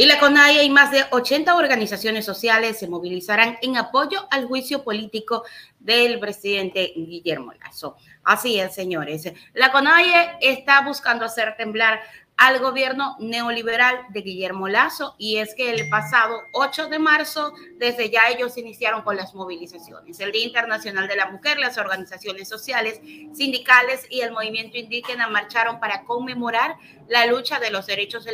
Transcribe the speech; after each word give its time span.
Y 0.00 0.06
la 0.06 0.20
CONAIE 0.20 0.62
y 0.62 0.70
más 0.70 0.92
de 0.92 1.04
80 1.10 1.56
organizaciones 1.56 2.24
sociales 2.24 2.78
se 2.78 2.86
movilizarán 2.86 3.58
en 3.62 3.76
apoyo 3.76 4.28
al 4.30 4.46
juicio 4.46 4.84
político 4.84 5.42
del 5.80 6.20
presidente 6.20 6.92
Guillermo 6.94 7.52
Lazo. 7.54 7.96
Así 8.22 8.60
es, 8.60 8.72
señores. 8.72 9.24
La 9.54 9.72
CONAIE 9.72 10.36
está 10.40 10.82
buscando 10.82 11.24
hacer 11.24 11.56
temblar 11.56 11.98
al 12.38 12.60
gobierno 12.60 13.16
neoliberal 13.18 14.06
de 14.10 14.22
Guillermo 14.22 14.68
Lazo 14.68 15.16
y 15.18 15.38
es 15.38 15.56
que 15.56 15.70
el 15.70 15.88
pasado 15.88 16.44
8 16.52 16.88
de 16.88 17.00
marzo, 17.00 17.52
desde 17.78 18.10
ya 18.10 18.28
ellos 18.28 18.56
iniciaron 18.56 19.02
con 19.02 19.16
las 19.16 19.34
movilizaciones. 19.34 20.20
El 20.20 20.30
Día 20.30 20.44
Internacional 20.44 21.08
de 21.08 21.16
la 21.16 21.30
Mujer, 21.30 21.58
las 21.58 21.78
organizaciones 21.78 22.48
sociales, 22.48 23.00
sindicales 23.32 24.06
y 24.08 24.20
el 24.20 24.30
movimiento 24.30 24.78
indígena 24.78 25.28
marcharon 25.28 25.80
para 25.80 26.04
conmemorar 26.04 26.76
la 27.08 27.26
lucha 27.26 27.58
de 27.58 27.70
los 27.70 27.86
derechos 27.86 28.24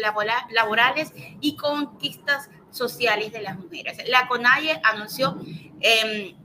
laborales 0.50 1.12
y 1.40 1.56
conquistas 1.56 2.50
sociales 2.70 3.32
de 3.32 3.40
las 3.40 3.58
mujeres. 3.58 3.96
La 4.08 4.28
CONAIE 4.28 4.80
anunció 4.84 5.38
eh, 5.80 6.36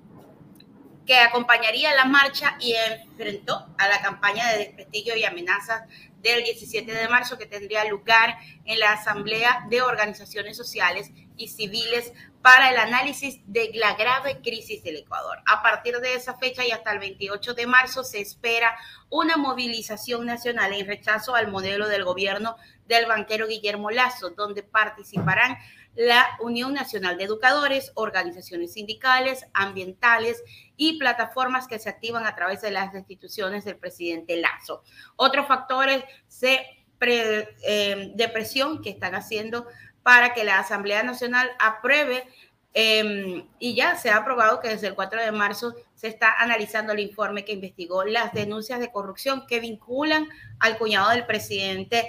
que 1.09 1.17
acompañaría 1.17 1.95
la 1.95 2.05
marcha 2.05 2.55
y 2.59 2.75
enfrentó 2.75 3.65
a 3.79 3.87
la 3.87 3.99
campaña 3.99 4.47
de 4.51 4.59
desprestigio 4.59 5.17
y 5.17 5.25
amenazas 5.25 5.89
del 6.21 6.43
17 6.43 6.93
de 6.93 7.07
marzo 7.07 7.39
que 7.39 7.47
tendría 7.47 7.83
lugar 7.85 8.37
en 8.63 8.77
la 8.77 8.91
Asamblea 8.91 9.65
de 9.71 9.81
Organizaciones 9.81 10.55
Sociales 10.55 11.09
y 11.35 11.47
Civiles 11.47 12.13
para 12.43 12.69
el 12.69 12.77
análisis 12.77 13.39
de 13.47 13.71
la 13.73 13.95
grave 13.95 14.39
crisis 14.43 14.83
del 14.83 14.97
Ecuador. 14.97 15.39
A 15.47 15.63
partir 15.63 15.97
de 15.97 16.13
esa 16.13 16.37
fecha 16.37 16.63
y 16.63 16.69
hasta 16.69 16.91
el 16.91 16.99
28 16.99 17.55
de 17.55 17.65
marzo 17.65 18.03
se 18.03 18.21
espera 18.21 18.77
una 19.09 19.35
movilización 19.35 20.27
nacional 20.27 20.73
en 20.73 20.85
rechazo 20.85 21.33
al 21.33 21.49
modelo 21.49 21.87
del 21.87 22.03
gobierno 22.03 22.55
del 22.85 23.07
banquero 23.07 23.47
Guillermo 23.47 23.89
Lazo, 23.89 24.29
donde 24.29 24.61
participarán 24.61 25.57
la 25.95 26.25
Unión 26.39 26.73
Nacional 26.73 27.17
de 27.17 27.25
Educadores, 27.25 27.91
organizaciones 27.95 28.73
sindicales, 28.73 29.45
ambientales 29.53 30.43
y 30.77 30.97
plataformas 30.97 31.67
que 31.67 31.79
se 31.79 31.89
activan 31.89 32.25
a 32.25 32.35
través 32.35 32.61
de 32.61 32.71
las 32.71 32.93
instituciones 32.93 33.65
del 33.65 33.77
presidente 33.77 34.37
Lazo. 34.37 34.83
Otros 35.15 35.47
factores 35.47 36.03
eh, 37.01 38.11
de 38.15 38.29
presión 38.29 38.81
que 38.81 38.89
están 38.89 39.15
haciendo 39.15 39.67
para 40.03 40.33
que 40.33 40.43
la 40.43 40.59
Asamblea 40.59 41.03
Nacional 41.03 41.49
apruebe 41.59 42.23
em, 42.73 43.47
y 43.59 43.75
ya 43.75 43.95
se 43.95 44.09
ha 44.09 44.17
aprobado 44.17 44.59
que 44.59 44.69
desde 44.69 44.87
el 44.87 44.95
4 44.95 45.21
de 45.21 45.31
marzo 45.31 45.75
se 45.95 46.07
está 46.07 46.33
analizando 46.37 46.93
el 46.93 46.99
informe 46.99 47.43
que 47.43 47.53
investigó 47.53 48.05
las 48.05 48.31
denuncias 48.31 48.79
de 48.79 48.91
corrupción 48.91 49.45
que 49.47 49.59
vinculan 49.59 50.29
al 50.59 50.77
cuñado 50.77 51.09
del 51.09 51.25
presidente 51.25 52.07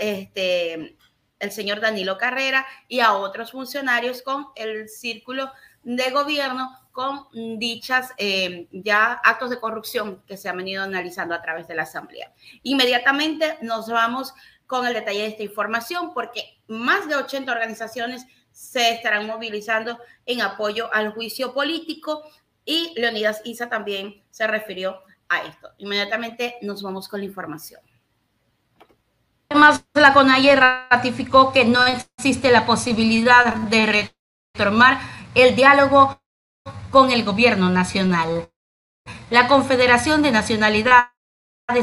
este, 0.00 0.96
el 1.38 1.52
señor 1.52 1.80
Danilo 1.80 2.18
Carrera 2.18 2.66
y 2.88 3.00
a 3.00 3.14
otros 3.14 3.52
funcionarios 3.52 4.22
con 4.22 4.48
el 4.56 4.88
círculo 4.88 5.50
de 5.82 6.10
gobierno 6.10 6.70
con 6.92 7.28
dichas 7.58 8.12
eh, 8.18 8.66
ya 8.72 9.12
actos 9.12 9.50
de 9.50 9.60
corrupción 9.60 10.22
que 10.26 10.36
se 10.36 10.48
han 10.48 10.56
venido 10.56 10.82
analizando 10.82 11.34
a 11.34 11.42
través 11.42 11.68
de 11.68 11.76
la 11.76 11.84
Asamblea. 11.84 12.32
Inmediatamente 12.64 13.56
nos 13.62 13.88
vamos 13.88 14.34
con 14.66 14.86
el 14.86 14.94
detalle 14.94 15.20
de 15.20 15.28
esta 15.28 15.42
información 15.44 16.12
porque 16.12 16.58
más 16.66 17.08
de 17.08 17.14
80 17.14 17.50
organizaciones 17.52 18.26
se 18.50 18.90
estarán 18.90 19.26
movilizando 19.26 19.98
en 20.26 20.42
apoyo 20.42 20.92
al 20.92 21.12
juicio 21.12 21.54
político 21.54 22.24
y 22.64 22.92
Leonidas 22.96 23.40
Isa 23.44 23.68
también 23.68 24.22
se 24.30 24.46
refirió 24.46 25.00
a 25.28 25.42
esto. 25.42 25.70
Inmediatamente 25.78 26.56
nos 26.62 26.82
vamos 26.82 27.08
con 27.08 27.20
la 27.20 27.26
información. 27.26 27.80
La 30.00 30.14
CONAIE 30.14 30.54
ratificó 30.56 31.52
que 31.52 31.64
no 31.64 31.80
existe 31.86 32.50
la 32.50 32.66
posibilidad 32.66 33.54
de 33.54 34.10
retomar 34.54 35.00
el 35.34 35.56
diálogo 35.56 36.20
con 36.90 37.10
el 37.10 37.24
gobierno 37.24 37.70
nacional. 37.70 38.50
La 39.30 39.48
Confederación 39.48 40.22
de 40.22 40.30
Nacionalidades 40.30 41.08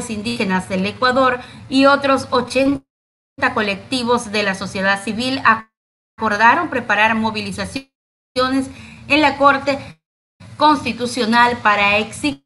Indígenas 0.08 0.68
del 0.68 0.86
Ecuador 0.86 1.40
y 1.68 1.86
otros 1.86 2.28
80 2.30 2.84
colectivos 3.54 4.32
de 4.32 4.42
la 4.42 4.54
sociedad 4.54 5.02
civil 5.02 5.42
acordaron 6.18 6.70
preparar 6.70 7.14
movilizaciones 7.14 7.90
en 9.08 9.20
la 9.20 9.36
Corte 9.36 10.00
Constitucional 10.56 11.58
para 11.58 11.98
exigir 11.98 12.42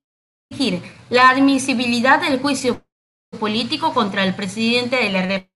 la 1.08 1.30
admisibilidad 1.30 2.20
del 2.20 2.40
juicio 2.40 2.84
político 3.38 3.94
contra 3.94 4.24
el 4.24 4.34
presidente 4.34 4.96
de 4.96 5.10
la 5.10 5.22
República, 5.22 5.49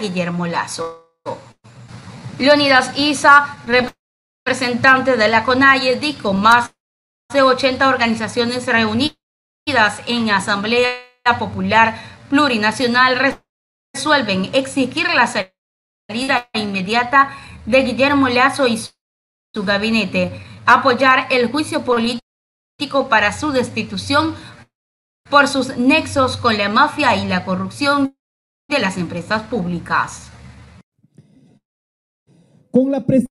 Guillermo 0.00 0.46
Lazo. 0.46 1.20
Leonidas 2.38 2.96
Isa, 2.96 3.58
representante 3.66 5.16
de 5.16 5.28
la 5.28 5.44
CONAIE, 5.44 5.96
dijo 5.96 6.32
más 6.32 6.72
de 7.32 7.42
80 7.42 7.88
organizaciones 7.88 8.66
reunidas 8.66 9.16
en 10.06 10.30
Asamblea 10.30 10.90
Popular 11.38 11.98
Plurinacional 12.30 13.42
resuelven 13.94 14.50
exigir 14.54 15.08
la 15.08 15.26
salida 15.26 16.48
inmediata 16.54 17.30
de 17.66 17.82
Guillermo 17.82 18.28
Lazo 18.28 18.66
y 18.66 18.78
su 18.78 19.64
gabinete, 19.64 20.40
apoyar 20.66 21.26
el 21.30 21.50
juicio 21.50 21.84
político 21.84 23.08
para 23.08 23.32
su 23.32 23.50
destitución 23.50 24.36
por 25.28 25.48
sus 25.48 25.76
nexos 25.76 26.36
con 26.36 26.56
la 26.56 26.68
mafia 26.68 27.16
y 27.16 27.26
la 27.26 27.44
corrupción 27.44 28.17
de 28.68 28.78
las 28.78 28.98
empresas 28.98 29.44
públicas. 29.44 30.30
Con 32.70 32.90
la 32.90 33.06
presencia 33.06 33.30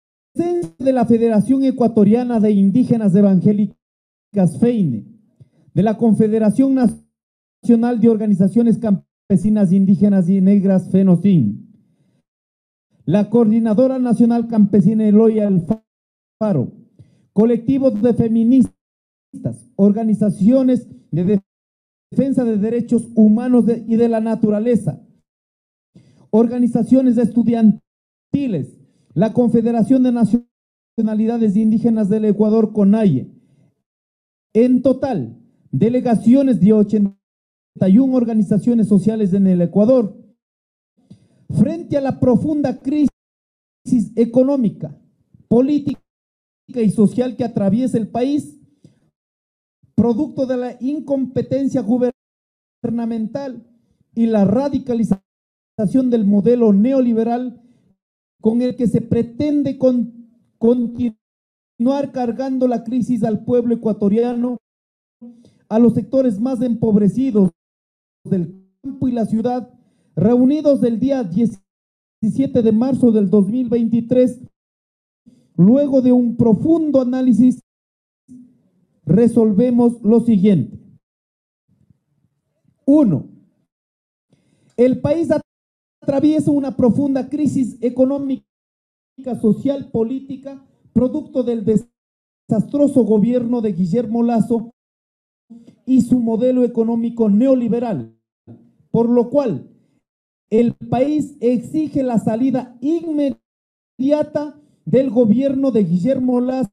de 0.80 0.94
la 0.94 1.06
Federación 1.06 1.64
Ecuatoriana 1.64 2.40
de 2.40 2.52
Indígenas 2.52 3.14
Evangélicas 3.14 3.78
FEINE, 4.59 5.06
de 5.75 5.84
la 5.84 5.96
Confederación 5.98 6.74
Nacional 6.74 8.00
de 8.00 8.09
Organizaciones 8.09 8.80
Campesinas 8.80 9.72
Indígenas 9.72 10.28
y 10.28 10.42
Negras 10.42 10.90
FENOCIN, 10.92 11.72
la 13.06 13.30
Coordinadora 13.30 14.00
Nacional 14.00 14.48
Campesina 14.48 15.08
Eloya 15.08 15.48
Alfaro, 15.48 16.72
colectivos 17.31 18.02
de 18.02 18.14
feministas, 18.16 18.74
organizaciones 19.75 20.88
de 21.12 21.40
defensa 22.09 22.44
de 22.44 22.58
derechos 22.58 23.08
humanos 23.14 23.66
y 23.88 23.96
de 23.98 24.09
la 24.09 24.19
naturaleza, 24.19 25.04
organizaciones 26.29 27.17
estudiantiles, 27.17 28.79
la 29.13 29.33
Confederación 29.33 30.03
de 30.03 30.11
Nacionalidades 30.11 31.55
Indígenas 31.55 32.09
del 32.09 32.25
Ecuador, 32.25 32.73
CONAIE. 32.73 33.31
En 34.53 34.81
total, 34.81 35.38
delegaciones 35.71 36.59
de 36.59 36.73
81 36.73 38.13
organizaciones 38.13 38.88
sociales 38.88 39.33
en 39.33 39.47
el 39.47 39.61
Ecuador, 39.61 40.17
frente 41.49 41.97
a 41.97 42.01
la 42.01 42.19
profunda 42.19 42.79
crisis 42.79 43.11
económica, 44.15 44.97
política 45.47 46.01
y 46.67 46.89
social 46.91 47.35
que 47.35 47.44
atraviesa 47.44 47.97
el 47.97 48.09
país, 48.09 48.59
producto 49.95 50.45
de 50.45 50.57
la 50.57 50.77
incompetencia 50.79 51.81
gubernamental 51.81 53.65
y 54.13 54.27
la 54.27 54.45
radicalización 54.45 55.26
del 55.77 56.25
modelo 56.25 56.73
neoliberal 56.73 57.61
con 58.41 58.63
el 58.63 58.75
que 58.75 58.88
se 58.88 58.99
pretende 58.99 59.77
continuar 59.77 61.11
cargando 62.11 62.67
la 62.67 62.83
crisis 62.83 63.23
al 63.23 63.45
pueblo 63.45 63.75
ecuatoriano, 63.75 64.57
a 65.69 65.77
los 65.77 65.93
sectores 65.93 66.39
más 66.39 66.63
empobrecidos 66.63 67.51
del 68.23 68.65
campo 68.81 69.07
y 69.07 69.11
la 69.11 69.27
ciudad, 69.27 69.71
reunidos 70.15 70.81
del 70.81 70.99
día 70.99 71.24
17 71.24 72.63
de 72.63 72.71
marzo 72.71 73.12
del 73.12 73.30
2023, 73.30 74.41
luego 75.57 76.01
de 76.01 76.12
un 76.12 76.38
profundo 76.38 77.01
análisis 77.01 77.59
resolvemos 79.06 80.01
lo 80.01 80.21
siguiente. 80.21 80.80
Uno, 82.83 83.27
el 84.75 85.01
país 85.01 85.30
atraviesa 86.07 86.51
una 86.51 86.77
profunda 86.77 87.27
crisis 87.27 87.77
económica, 87.81 88.45
social, 89.42 89.92
política, 89.92 90.65
producto 90.94 91.44
del 91.44 91.65
desastroso 91.65 93.04
gobierno 93.04 93.59
de 93.59 93.74
Guillermo 93.74 94.24
Lazo 94.24 94.74
y 95.86 96.00
su 96.00 96.19
modelo 96.19 96.63
económico 96.63 97.27
neoliberal, 97.27 98.18
por 98.89 99.09
lo 99.09 99.30
cual 99.30 99.69
el 100.50 100.75
país 100.75 101.36
exige 101.42 102.04
la 102.04 102.19
salida 102.19 102.77
inmediata 102.80 104.57
del 104.86 105.09
gobierno 105.09 105.71
de 105.71 105.83
Guillermo 105.83 106.39
Lazo 106.39 106.71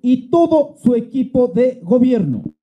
y 0.00 0.30
todo 0.30 0.76
su 0.82 0.94
equipo 0.94 1.48
de 1.48 1.78
gobierno. 1.82 2.53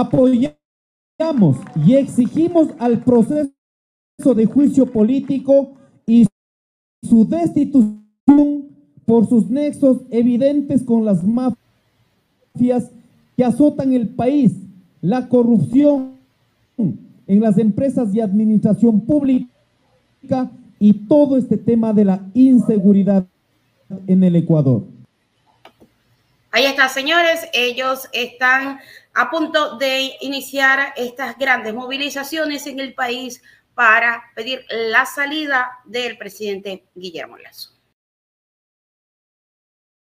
Apoyar 0.00 0.56
y 1.86 1.94
exigimos 1.94 2.68
al 2.80 3.04
proceso 3.04 3.52
de 4.34 4.44
juicio 4.44 4.86
político 4.86 5.74
y 6.04 6.26
su 7.08 7.24
destitución 7.24 8.68
por 9.06 9.28
sus 9.28 9.48
nexos 9.48 9.98
evidentes 10.10 10.82
con 10.82 11.04
las 11.04 11.22
mafias 11.22 12.90
que 13.36 13.44
azotan 13.44 13.92
el 13.92 14.08
país, 14.08 14.56
la 15.00 15.28
corrupción 15.28 16.14
en 16.76 17.40
las 17.40 17.56
empresas 17.58 18.12
de 18.12 18.22
administración 18.22 19.00
pública 19.02 20.50
y 20.80 20.92
todo 21.06 21.36
este 21.36 21.56
tema 21.56 21.92
de 21.92 22.04
la 22.04 22.28
inseguridad 22.34 23.28
en 24.08 24.24
el 24.24 24.34
Ecuador. 24.34 24.93
Ahí 26.54 26.66
está, 26.66 26.88
señores. 26.88 27.48
Ellos 27.52 28.08
están 28.12 28.78
a 29.12 29.28
punto 29.28 29.76
de 29.76 30.12
iniciar 30.20 30.94
estas 30.96 31.36
grandes 31.36 31.74
movilizaciones 31.74 32.68
en 32.68 32.78
el 32.78 32.94
país 32.94 33.42
para 33.74 34.22
pedir 34.36 34.64
la 34.70 35.04
salida 35.04 35.80
del 35.84 36.16
presidente 36.16 36.84
Guillermo 36.94 37.38
Lazo. 37.38 37.73